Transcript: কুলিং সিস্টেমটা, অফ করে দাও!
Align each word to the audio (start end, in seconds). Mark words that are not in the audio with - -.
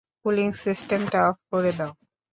কুলিং 0.21 0.49
সিস্টেমটা, 0.63 1.19
অফ 1.29 1.37
করে 1.51 1.71
দাও! 1.77 1.91